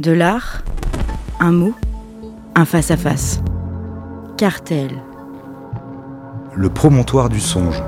[0.00, 0.64] De l'art,
[1.38, 1.72] un mot,
[2.56, 3.40] un face-à-face.
[4.36, 4.90] Cartel.
[6.52, 7.80] Le promontoire du songe.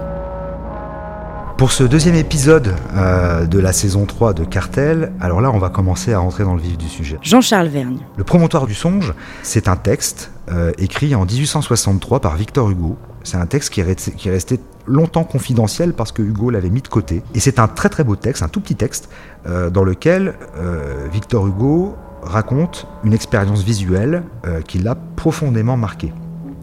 [1.58, 5.68] Pour ce deuxième épisode euh, de la saison 3 de Cartel, alors là on va
[5.68, 7.18] commencer à rentrer dans le vif du sujet.
[7.22, 7.98] Jean-Charles Vergne.
[8.16, 9.12] Le promontoire du songe,
[9.42, 12.96] c'est un texte euh, écrit en 1863 par Victor Hugo.
[13.24, 17.22] C'est un texte qui est, resté, longtemps confidentiel parce que Hugo l'avait mis de côté.
[17.34, 19.08] Et c'est un très très beau texte, un tout petit texte,
[19.46, 24.24] euh, dans lequel euh, Victor Hugo raconte une expérience visuelle
[24.66, 26.12] qui l'a profondément marqué.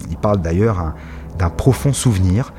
[0.09, 0.93] Il parle d'ailleurs
[1.39, 2.53] d'un profond souvenir,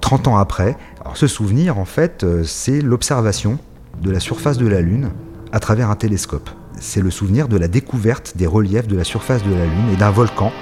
[0.00, 0.76] 30 ans après.
[1.00, 3.58] Alors ce souvenir, en fait, c'est l'observation
[4.02, 5.10] de la surface de la Lune
[5.52, 6.50] à travers un télescope.
[6.80, 9.96] C'est le souvenir de la découverte des reliefs de la surface de la Lune et
[9.96, 10.52] d'un volcan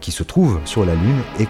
[0.00, 1.46] qui se trouve sur la Lune et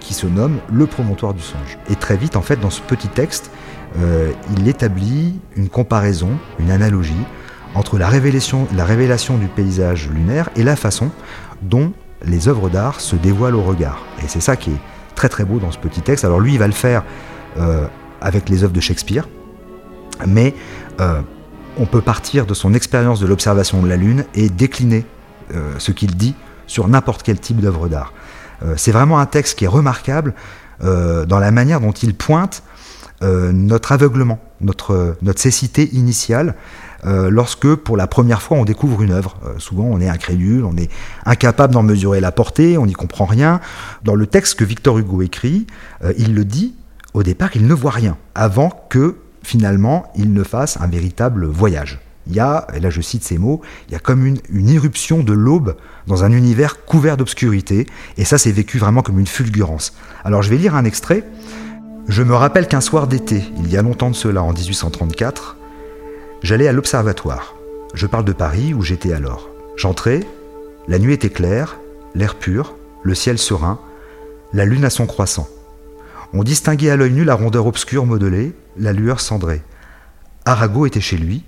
[0.00, 1.78] qui se nomme Le promontoire du songe.
[1.88, 3.50] Et très vite, en fait, dans ce petit texte,
[3.98, 7.12] euh, il établit une comparaison, une analogie
[7.74, 11.10] entre la révélation, la révélation du paysage lunaire et la façon
[11.62, 11.92] dont
[12.24, 14.04] les œuvres d'art se dévoilent au regard.
[14.24, 14.80] Et c'est ça qui est
[15.14, 16.24] très très beau dans ce petit texte.
[16.24, 17.04] Alors lui, il va le faire
[17.58, 17.86] euh,
[18.20, 19.28] avec les œuvres de Shakespeare,
[20.26, 20.54] mais
[21.00, 21.20] euh,
[21.80, 25.04] on peut partir de son expérience de l'observation de la Lune et décliner
[25.78, 26.36] ce qu'il dit
[26.68, 28.12] sur n'importe quel type d'œuvre d'art.
[28.62, 30.34] Euh, c'est vraiment un texte qui est remarquable
[30.82, 32.62] euh, dans la manière dont il pointe
[33.22, 36.54] euh, notre aveuglement, notre, notre cécité initiale,
[37.02, 39.38] lorsque pour la première fois on découvre une œuvre.
[39.56, 40.90] souvent on est incrédule, on est
[41.24, 43.60] incapable d'en mesurer la portée, on n'y comprend rien.
[44.04, 45.66] Dans le texte que Victor Hugo écrit,
[46.18, 46.74] il le dit,
[47.14, 52.00] au départ il ne voit rien, avant que finalement il ne fasse un véritable voyage
[52.26, 54.68] il y a, et là je cite ces mots, il y a comme une, une
[54.68, 59.26] irruption de l'aube dans un univers couvert d'obscurité, et ça c'est vécu vraiment comme une
[59.26, 59.94] fulgurance.
[60.24, 61.24] Alors je vais lire un extrait.
[62.08, 65.56] Je me rappelle qu'un soir d'été, il y a longtemps de cela, en 1834,
[66.42, 67.54] j'allais à l'observatoire.
[67.94, 69.50] Je parle de Paris où j'étais alors.
[69.76, 70.20] J'entrais,
[70.88, 71.78] la nuit était claire,
[72.14, 73.80] l'air pur, le ciel serein,
[74.52, 75.48] la lune à son croissant.
[76.32, 79.62] On distinguait à l'œil nu la rondeur obscure modelée, la lueur cendrée.
[80.44, 81.44] Arago était chez lui,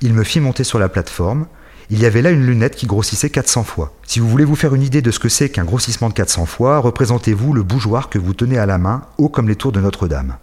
[0.00, 1.46] il me fit monter sur la plateforme.
[1.90, 3.94] Il y avait là une lunette qui grossissait 400 fois.
[4.04, 6.46] Si vous voulez vous faire une idée de ce que c'est qu'un grossissement de 400
[6.46, 9.80] fois, représentez-vous le bougeoir que vous tenez à la main, haut comme les tours de
[9.80, 10.36] Notre-Dame.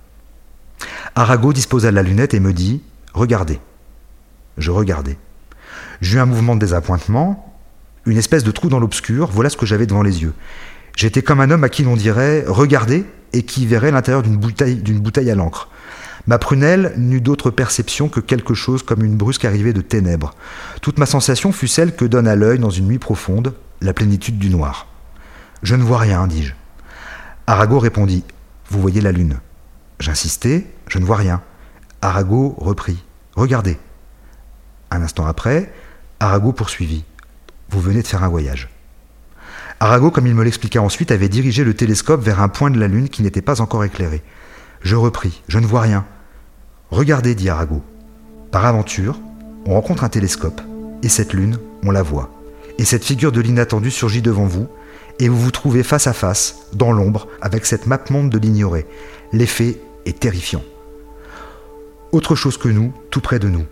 [1.15, 2.81] Arago disposa la lunette et me dit
[3.13, 3.59] Regardez.
[4.57, 5.17] Je regardais.
[6.01, 7.53] J'eus un mouvement de désappointement,
[8.05, 10.33] une espèce de trou dans l'obscur, voilà ce que j'avais devant les yeux.
[10.95, 15.31] J'étais comme un homme à qui l'on dirait Regardez et qui verrait l'intérieur d'une bouteille
[15.31, 15.69] à l'encre.
[16.27, 20.35] Ma prunelle n'eut d'autre perception que quelque chose comme une brusque arrivée de ténèbres.
[20.81, 24.37] Toute ma sensation fut celle que donne à l'œil, dans une nuit profonde, la plénitude
[24.37, 24.87] du noir.
[25.63, 26.53] Je ne vois rien, dis-je.
[27.47, 28.23] Arago répondit
[28.69, 29.39] Vous voyez la lune.
[29.99, 31.41] J'insistai Je ne vois rien.
[32.01, 33.03] Arago reprit
[33.35, 33.77] Regardez.
[34.91, 35.71] Un instant après,
[36.19, 37.03] Arago poursuivit
[37.69, 38.69] Vous venez de faire un voyage.
[39.81, 42.87] Arago, comme il me l'expliqua ensuite, avait dirigé le télescope vers un point de la
[42.87, 44.21] lune qui n'était pas encore éclairé.
[44.81, 46.05] Je repris, je ne vois rien.
[46.91, 47.83] Regardez, dit Arago.
[48.51, 49.19] Par aventure,
[49.65, 50.61] on rencontre un télescope,
[51.03, 52.31] et cette lune, on la voit.
[52.77, 54.67] Et cette figure de l'inattendu surgit devant vous,
[55.19, 58.87] et vous vous trouvez face à face, dans l'ombre, avec cette map monde de l'ignoré.
[59.33, 60.63] L'effet est terrifiant.
[62.11, 63.65] Autre chose que nous, tout près de nous.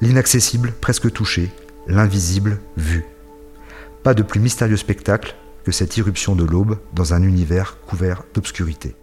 [0.00, 1.50] L'inaccessible, presque touché,
[1.86, 3.04] l'invisible, vu.
[4.02, 8.96] Pas de plus mystérieux spectacle que cette irruption de l'aube dans un univers couvert d'obscurité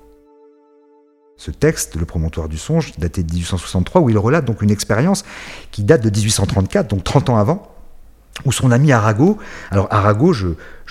[1.41, 5.25] ce texte, Le promontoire du songe, daté de 1863, où il relate donc une expérience
[5.71, 7.70] qui date de 1834, donc 30 ans avant,
[8.45, 9.37] où son ami Arago,
[9.69, 10.47] alors Arago, je,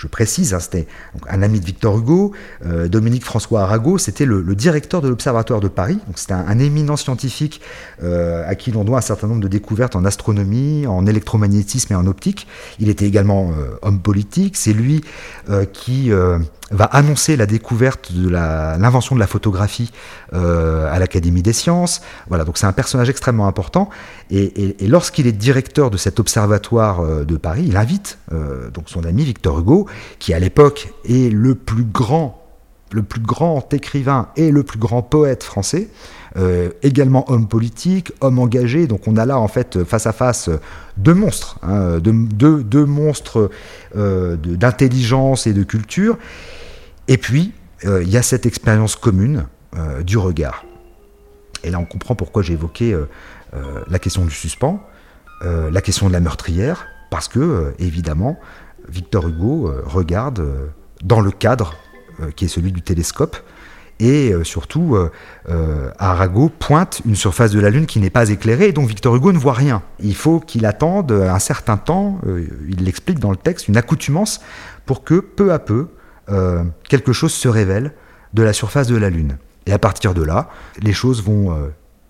[0.09, 0.87] précise, hein, c'était
[1.29, 2.31] un ami de Victor Hugo,
[2.65, 6.95] euh, Dominique François Arago, c'était le, directeur de l'Observatoire de Paris, donc c'était un, éminent
[6.95, 7.61] scientifique
[8.01, 11.95] euh, à qui l'on doit un certain nombre de découvertes en astronomie, en électromagnétisme et
[11.95, 12.47] en optique.
[12.79, 15.03] Il était également euh, homme politique, c'est lui
[15.73, 16.11] qui
[16.71, 19.91] va annoncer la découverte de l'invention de la photographie
[20.31, 22.01] à l'Académie des sciences.
[22.29, 23.89] Voilà, donc c'est un personnage extrêmement important.
[24.29, 28.19] Et, et lorsqu'il est directeur de cet observatoire de Paris, il invite
[28.73, 29.87] donc son ami Victor Hugo
[30.19, 32.41] qui à l'époque est le plus grand
[33.73, 35.89] écrivain et le plus grand poète français,
[36.37, 38.87] euh, également homme politique, homme engagé.
[38.87, 40.49] Donc on a là en fait face à face
[40.97, 43.49] deux monstres, hein, deux, monstres
[43.95, 46.17] euh, d'intelligence et de culture.
[47.07, 47.53] Et puis
[47.85, 49.45] euh, il y a cette expérience commune
[50.05, 50.65] du regard.
[51.63, 52.93] Et là on comprend pourquoi j'ai évoqué
[53.87, 54.83] la question du suspens,
[55.41, 58.39] la question de la meurtrière, parce que évidemment
[58.91, 60.67] Victor Hugo euh, regarde euh,
[61.03, 61.75] dans le cadre
[62.21, 63.37] euh, qui est celui du télescope
[63.99, 64.97] Et surtout,
[65.99, 69.31] Arago pointe une surface de la Lune qui n'est pas éclairée, et donc Victor Hugo
[69.31, 69.83] ne voit rien.
[69.99, 72.19] Il faut qu'il attende un certain temps,
[72.67, 74.41] il l'explique dans le texte, une accoutumance,
[74.87, 75.87] pour que peu à peu,
[76.89, 77.93] quelque chose se révèle
[78.33, 79.37] de la surface de la Lune.
[79.67, 80.49] Et à partir de là,
[80.81, 81.55] les choses vont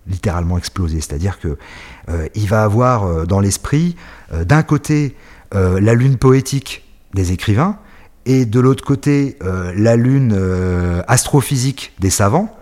[0.06, 1.00] littéralement exploser.
[1.00, 1.56] C'est-à-dire que
[2.08, 3.96] euh, il va avoir euh, dans l'esprit
[4.32, 5.16] euh, d'un côté
[5.54, 6.82] la lune poétique
[7.12, 7.76] des écrivains
[8.24, 10.34] et de l'autre côté la lune
[11.06, 12.56] astrophysique des savants.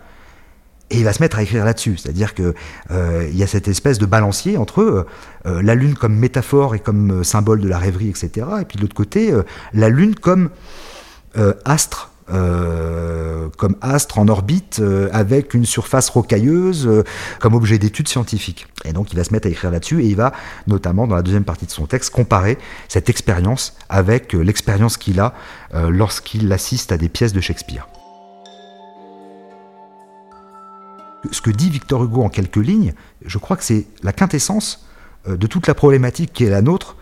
[0.91, 2.53] Et il va se mettre à écrire là-dessus, c'est-à-dire que
[2.93, 5.07] il y a cette espèce de balancier entre
[5.45, 8.45] la lune comme métaphore et comme symbole de la rêverie, etc.
[8.61, 9.33] Et puis de l'autre côté,
[9.73, 10.51] la lune comme
[11.65, 17.03] astre euh, comme astre en orbite euh, avec une surface rocailleuse euh,
[17.41, 18.67] comme objet d'étude scientifique.
[18.85, 20.33] Et donc il va se mettre à écrire là-dessus et il va
[20.67, 22.57] notamment dans la deuxième partie de son texte comparer
[22.89, 25.35] cette expérience avec l'expérience qu'il a
[25.73, 27.87] lorsqu'il assiste à des pièces de Shakespeare.
[31.33, 32.95] Ce que dit Victor Hugo en quelques lignes,
[33.25, 34.87] je crois que c'est la quintessence
[35.29, 36.97] de toute la problématique qui est la nôtre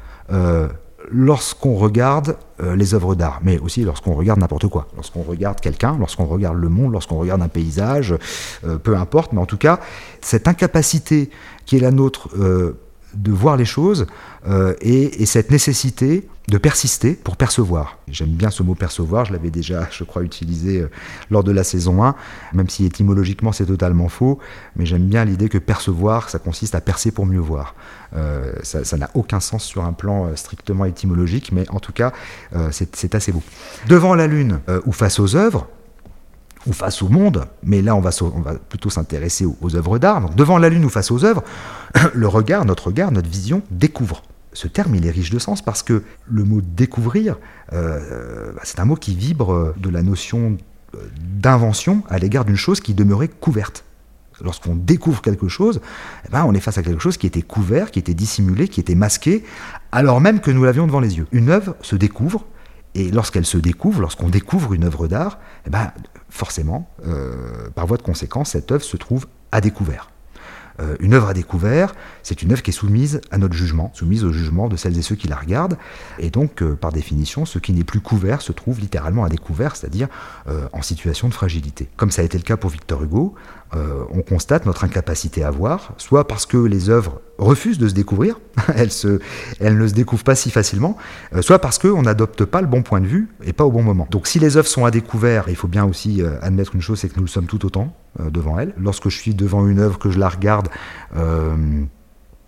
[1.11, 5.97] lorsqu'on regarde euh, les œuvres d'art, mais aussi lorsqu'on regarde n'importe quoi, lorsqu'on regarde quelqu'un,
[5.99, 8.15] lorsqu'on regarde le monde, lorsqu'on regarde un paysage,
[8.65, 9.81] euh, peu importe, mais en tout cas,
[10.21, 11.31] cette incapacité
[11.67, 12.79] qui est la nôtre euh,
[13.15, 14.07] de voir les choses
[14.81, 17.99] et, cette nécessité de persister pour percevoir.
[18.09, 20.83] J'aime bien ce mot percevoir, je l'avais déjà, je crois, utilisé
[21.31, 22.15] lors de la saison 1,
[22.55, 24.39] même si étymologiquement c'est totalement faux,
[24.77, 27.75] mais j'aime bien l'idée que percevoir, ça consiste à percer pour mieux voir.
[28.15, 32.13] Euh, ça n'a aucun sens sur un plan euh, strictement étymologique, mais en tout cas,
[32.55, 33.43] euh, c'est assez beau.
[33.89, 35.69] Devant la Lune ou face aux œuvres,
[36.69, 38.11] ou face au monde, mais là on va,
[38.69, 40.21] plutôt s'intéresser aux, œuvres d'art.
[40.21, 41.43] Donc devant la Lune ou face aux œuvres,
[42.15, 44.23] le regard, notre regard, notre vision découvre.
[44.53, 47.37] Ce terme, il est riche de sens parce que le mot découvrir,
[47.71, 50.57] bah, c'est un mot qui vibre de la notion
[51.21, 53.85] d'invention à l'égard d'une chose qui demeurait couverte.
[54.41, 55.81] Lorsqu'on découvre quelque chose,
[56.27, 58.79] eh ben, on est face à quelque chose qui était couvert, qui était dissimulé, qui
[58.79, 59.45] était masqué,
[59.91, 61.27] alors même que nous l'avions devant les yeux.
[61.33, 62.45] Une œuvre se découvre,
[62.99, 65.93] et lorsqu'elle se découvre, lorsqu'on découvre une œuvre d'art, eh ben,
[66.29, 70.11] forcément, euh, par voie de conséquence, cette œuvre se trouve à découvert.
[70.81, 74.25] Euh, une œuvre à découvert, c'est une œuvre qui est soumise à notre jugement, soumise
[74.25, 75.77] au jugement de celles et ceux qui la regardent.
[76.19, 79.77] Et donc, euh, par définition, ce qui n'est plus couvert se trouve littéralement à découvert,
[79.77, 80.09] c'est-à-dire
[80.73, 81.89] en situation de fragilité.
[81.97, 83.35] Comme ça a été le cas pour Victor Hugo,
[83.77, 87.93] euh, on constate notre incapacité à voir, soit parce que les œuvres refusent de se
[87.93, 88.41] découvrir,
[88.75, 90.97] elles, ne se découvrent pas si facilement,
[91.35, 93.83] euh, soit parce qu'on n'adopte pas le bon point de vue et pas au bon
[93.83, 94.09] moment.
[94.11, 97.01] Donc si les œuvres sont à découvert, il faut bien aussi euh, admettre une chose,
[97.01, 98.75] c'est que nous le sommes tout autant devant elles.
[98.79, 100.69] Lorsque je suis devant une œuvre, que je la regarde,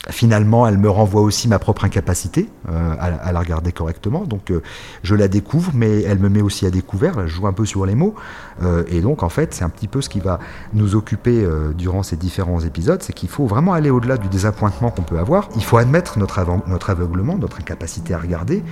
[0.08, 4.24] Finalement, elle me renvoie aussi ma propre incapacité euh, à, la regarder correctement.
[4.24, 4.62] Donc, euh,
[5.02, 7.20] je la découvre, mais elle me met aussi à découvert.
[7.26, 8.14] Je joue un peu sur les mots.
[8.62, 10.38] Euh, et donc, en fait, c'est un petit peu ce qui va
[10.72, 11.46] nous occuper
[11.76, 13.02] durant ces différents épisodes.
[13.02, 15.50] C'est qu'il faut vraiment aller au-delà du désappointement qu'on peut avoir.
[15.56, 18.62] Il faut admettre notre, notre aveuglement, notre incapacité à regarder.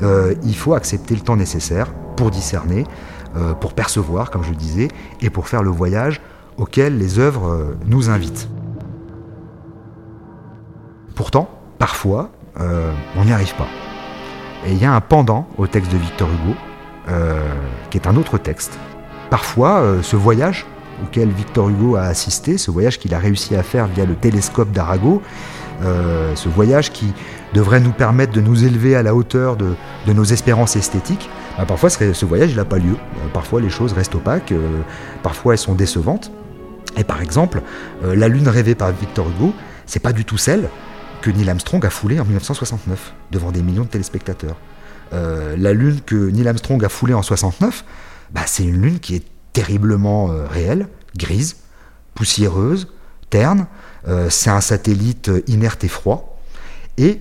[0.00, 2.86] il faut accepter le temps nécessaire pour discerner,
[3.60, 4.88] pour percevoir, comme je disais,
[5.20, 6.22] et pour faire le voyage
[6.58, 8.48] auquel les œuvres nous invitent.
[11.18, 13.66] Pourtant, parfois, euh, on n'y arrive pas.
[14.66, 16.54] Et il y a un pendant au texte de Victor Hugo,
[17.08, 17.40] euh,
[17.90, 18.78] qui est un autre texte.
[19.30, 20.66] Parfois, euh, ce voyage
[21.04, 24.72] auquel Victor Hugo a assisté, ce voyage qu'il a réussi à faire via le télescope
[24.72, 25.22] d'Arago,
[25.80, 27.12] ce voyage qui
[27.54, 29.76] devrait nous permettre de nous élever à la hauteur de,
[30.08, 32.96] nos espérances esthétiques, bah, parfois ce voyage n'a pas lieu.
[33.32, 34.52] parfois les choses restent opaques,
[35.22, 36.32] parfois elles sont décevantes.
[36.96, 37.62] Et par exemple,
[38.02, 39.54] la lune rêvée par Victor Hugo,
[39.86, 40.68] c'est pas du tout celle
[41.20, 44.56] que Neil Armstrong a foulé en 1969 devant des millions de téléspectateurs.
[45.12, 47.84] Euh, la lune que Neil Armstrong a foulée en 69,
[48.32, 51.56] bah, c'est une lune qui est terriblement euh, réelle, grise,
[52.14, 52.88] poussiéreuse,
[53.30, 53.66] terne.
[54.06, 56.40] Euh, c'est un satellite inerte et froid.
[56.96, 57.20] Et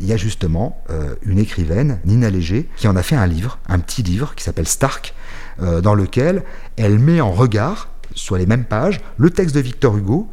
[0.00, 0.82] il y a justement
[1.20, 4.66] une écrivaine, Nina Léger, qui en a fait un livre, un petit livre qui s'appelle
[4.66, 5.14] Stark,
[5.58, 6.42] dans lequel
[6.78, 10.28] elle met en regard, sur les mêmes pages, le texte de Victor Hugo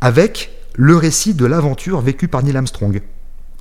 [0.00, 3.00] avec le récit de l'aventure vécue par Neil Armstrong.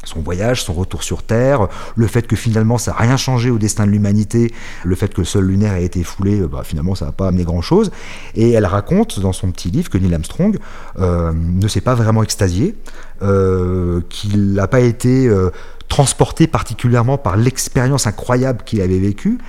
[0.04, 3.58] Son voyage, son retour sur Terre, le fait que finalement ça n'a rien changé au
[3.58, 4.54] destin de l'humanité,
[4.84, 7.44] le fait que le sol lunaire ait été foulé, bah, finalement ça n'a pas amené
[7.44, 7.92] grand-chose.
[8.36, 10.60] Et elle raconte dans son petit livre que Neil Armstrong
[11.00, 12.76] euh, ne s'est pas vraiment extasié,
[13.24, 15.50] euh, qu'il n'a pas été euh,
[15.88, 19.40] transporté particulièrement par l'expérience incroyable qu'il avait vécue,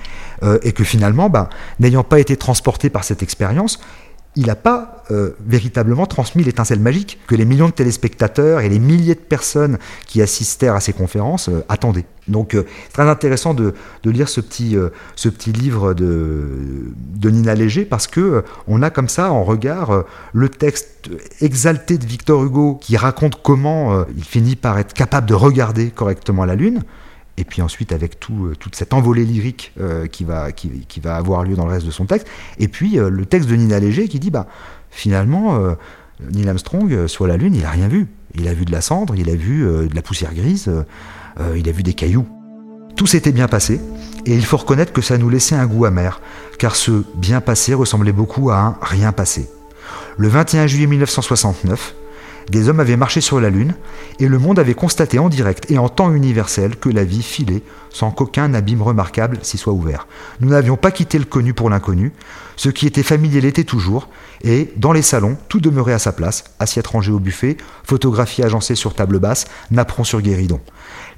[0.61, 3.79] et que finalement, bah, n'ayant pas été transporté par cette expérience,
[4.37, 8.77] il n'a pas euh, véritablement transmis l'étincelle magique que les millions de téléspectateurs et les
[8.77, 12.05] milliers de personnes qui assistèrent à ces conférences euh, attendaient.
[12.27, 13.73] Donc euh, c'est très intéressant de,
[14.05, 14.77] lire ce petit,
[15.15, 20.05] ce petit livre de, de, Nina Léger parce que on a comme ça en regard
[20.33, 21.09] le texte
[21.41, 26.45] exalté de Victor Hugo qui raconte comment il finit par être capable de regarder correctement
[26.45, 26.83] la Lune
[27.37, 30.49] et puis ensuite avec tout, euh, toute cette envolée lyrique euh, qui, va,
[31.15, 32.27] avoir lieu dans le reste de son texte,
[32.59, 34.47] et puis euh, le texte de Nina Léger qui dit, bah,
[34.89, 35.59] finalement,
[36.31, 38.07] Neil Armstrong, sur la Lune, il n'a rien vu.
[38.33, 40.71] Il a vu de la cendre, il a vu de la poussière grise,
[41.55, 42.27] il a vu des cailloux.
[42.95, 43.79] Tout s'était bien passé,
[44.25, 46.19] et il faut reconnaître que ça nous laissait un goût amer,
[46.57, 49.49] car ce bien passé ressemblait beaucoup à un rien passé.
[50.17, 51.93] Le 21 juillet 1969,
[52.49, 53.73] des hommes avaient marché sur la Lune,
[54.19, 57.63] et le monde avait constaté en direct et en temps universel que la vie filait
[57.89, 60.07] sans qu'aucun abîme remarquable s'y soit ouvert.
[60.39, 62.13] Nous n'avions pas quitté le connu pour l'inconnu,
[62.55, 64.09] ce qui était familier l'était toujours,
[64.43, 68.75] et dans les salons, tout demeurait à sa place, assiettes rangées au buffet, photographies agencées
[68.75, 70.59] sur table basse, napperons sur guéridon.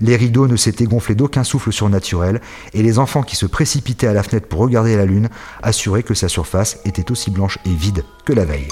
[0.01, 2.41] Les rideaux ne s'étaient gonflés d'aucun souffle surnaturel,
[2.73, 5.29] et les enfants qui se précipitaient à la fenêtre pour regarder la Lune
[5.61, 8.67] assuraient que sa surface était aussi blanche et vide que la veille.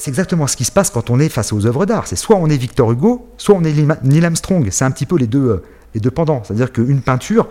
[0.00, 2.06] C'est exactement ce qui se passe quand on est face aux œuvres d'art.
[2.06, 4.66] C'est soit on est Victor Hugo, soit on est Neil Armstrong.
[4.70, 5.62] C'est un petit peu les deux, euh,
[5.94, 6.42] les deux pendants.
[6.42, 7.48] C'est-à-dire qu'une peinture,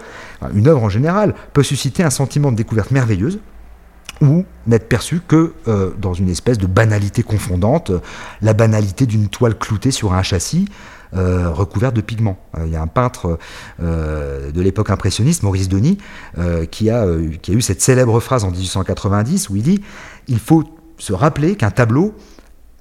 [0.55, 3.39] une œuvre en général, peut susciter un sentiment de découverte merveilleuse
[4.21, 7.91] ou n'être perçue que euh, dans une espèce de banalité confondante,
[8.41, 10.67] la banalité d'une toile cloutée sur un châssis.
[11.15, 12.37] Euh, recouvert de pigments.
[12.63, 13.39] Il y a un peintre
[13.79, 15.97] de l'époque impressionniste, Maurice Denis,
[16.69, 17.03] qui, a,
[17.41, 19.81] qui a eu cette célèbre phrase en 1890 où il dit
[20.27, 20.63] Il faut
[20.99, 22.13] se rappeler qu'un tableau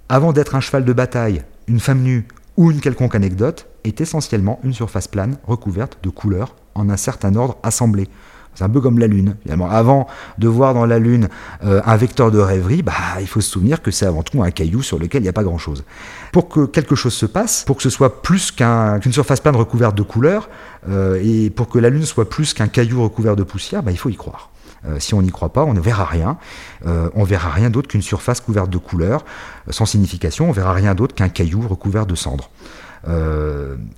[0.09, 2.27] avant d'être un cheval de bataille, une femme nue
[2.57, 7.35] ou une quelconque anecdote, est essentiellement une surface plane recouverte de couleurs en un certain
[7.37, 8.09] ordre assemblées.
[8.59, 9.37] C'est un peu comme la Lune.
[9.71, 11.29] Avant de voir dans la Lune
[11.63, 14.51] euh, un vecteur de rêverie, bah, il faut se souvenir que c'est avant tout un
[14.51, 15.85] caillou sur lequel il n'y a pas grand-chose.
[16.33, 19.95] Pour que quelque chose se passe, pour que ce soit plus qu'une surface plane recouverte
[19.95, 20.49] de couleurs,
[20.89, 23.97] euh, et pour que la Lune soit plus qu'un caillou recouvert de poussière, bah, il
[23.97, 24.51] faut y croire.
[24.89, 26.37] Euh, si on n'y croit pas, on ne verra rien.
[26.85, 29.25] Euh, on verra rien d'autre qu'une surface couverte de couleurs,
[29.71, 30.49] sans signification.
[30.49, 32.51] On verra rien d'autre qu'un caillou recouvert de cendres.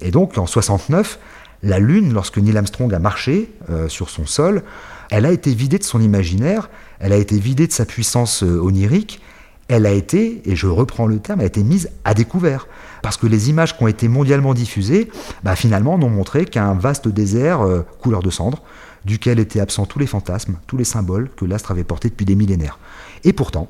[0.01, 1.19] et donc, en 69,
[1.63, 3.53] la Lune, lorsque Neil Armstrong a marché
[3.89, 4.63] sur son sol,
[5.11, 9.21] elle a été vidée de son imaginaire, elle a été vidée de sa puissance onirique,
[9.69, 12.67] elle a été, et je reprends le terme, elle a été mise à découvert.
[13.03, 15.11] Parce que les images qui ont été mondialement diffusées,
[15.45, 17.61] bah, finalement, n'ont montré qu'un vaste désert
[18.01, 18.63] couleur de cendre,
[19.05, 22.35] duquel étaient absents tous les fantasmes, tous les symboles que l'astre avait portés depuis des
[22.35, 22.79] millénaires.
[23.25, 23.69] Et pourtant,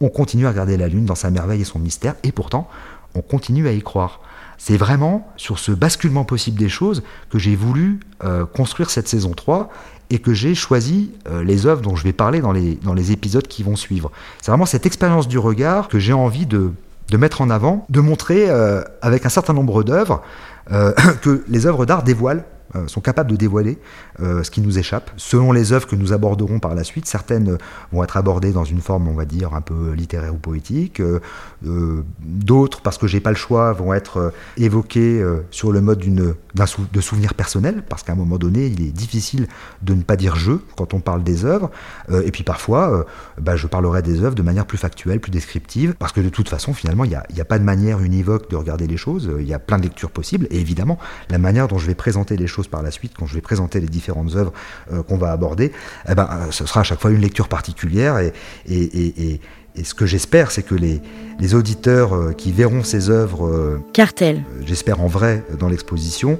[0.00, 2.68] on continue à regarder la Lune dans sa merveille et son mystère, et pourtant,
[3.14, 4.20] on continue à y croire.
[4.62, 9.30] C'est vraiment sur ce basculement possible des choses que j'ai voulu euh, construire cette saison
[9.30, 9.70] 3
[10.10, 13.62] et que j'ai choisi euh, les œuvres dont je vais parler dans les, épisodes qui
[13.62, 14.12] vont suivre.
[14.42, 16.72] C'est vraiment cette expérience du regard que j'ai envie de,
[17.08, 20.22] de, mettre en avant, de montrer euh, avec un certain nombre d'œuvres
[21.22, 22.44] que les œuvres d'art dévoilent
[22.76, 23.78] euh, sont capables de dévoiler
[24.20, 25.10] euh, ce qui nous échappe.
[25.16, 27.58] Selon les œuvres que nous aborderons par la suite, certaines
[27.90, 31.00] vont être abordées dans une forme, on va dire, un peu littéraire ou poétique.
[31.00, 37.00] Euh, d'autres, parce que j'ai pas le choix, vont être évoquées sur le mode de
[37.00, 39.48] souvenirs personnels, parce qu'à un moment donné, il est difficile
[39.82, 41.70] de ne pas dire je quand on parle des œuvres.
[42.10, 43.04] et puis parfois,
[43.40, 46.48] bah, je parlerai des œuvres de manière plus factuelle, plus descriptive, parce que de toute
[46.48, 49.30] façon, finalement, il n'y a, a, pas de manière univoque de regarder les choses.
[49.38, 50.46] Il y a plein de lectures possibles.
[50.50, 50.98] Et évidemment,
[51.28, 53.80] la manière dont je vais présenter les choses par la suite, quand je vais présenter
[53.80, 54.52] les différentes œuvres
[54.92, 55.72] euh, qu'on va aborder,
[56.08, 58.18] eh ben, euh, ce sera à chaque fois une lecture particulière.
[58.18, 58.32] Et,
[58.66, 59.40] et,
[59.82, 61.00] ce que j'espère, c'est que les,
[61.38, 66.38] les, auditeurs euh, qui verront ces œuvres, Cartel, j'espère en vrai dans l'exposition,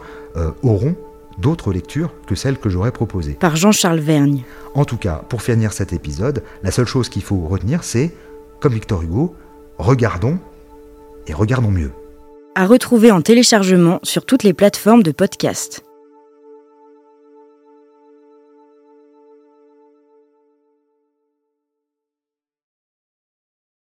[0.63, 0.95] auront
[1.39, 3.33] d'autres lectures que celles que j'aurais proposées.
[3.33, 4.43] Par Jean-Charles Vergne.
[4.75, 8.13] En tout cas, pour finir cet épisode, la seule chose qu'il faut retenir, c'est,
[8.61, 9.35] comme Victor Hugo,
[9.79, 10.39] regardons
[11.27, 11.93] et regardons mieux.
[12.55, 15.83] À retrouver en téléchargement sur toutes les plateformes de podcast.